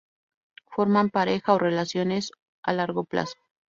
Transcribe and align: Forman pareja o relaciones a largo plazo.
Forman 0.65 1.11
pareja 1.11 1.53
o 1.53 1.59
relaciones 1.59 2.31
a 2.63 2.73
largo 2.73 3.03
plazo. 3.03 3.37